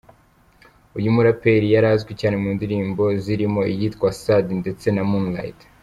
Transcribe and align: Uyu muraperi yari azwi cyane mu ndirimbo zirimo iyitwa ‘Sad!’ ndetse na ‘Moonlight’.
Uyu 0.97 1.13
muraperi 1.15 1.67
yari 1.73 1.87
azwi 1.93 2.13
cyane 2.21 2.35
mu 2.41 2.49
ndirimbo 2.57 3.03
zirimo 3.23 3.61
iyitwa 3.71 4.07
‘Sad!’ 4.21 4.45
ndetse 4.61 4.85
na 4.95 5.03
‘Moonlight’. 5.11 5.59